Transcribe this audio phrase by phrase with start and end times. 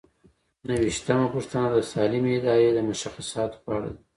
[0.65, 4.01] نهه ویشتمه پوښتنه د سالمې ادارې د مشخصاتو په اړه ده.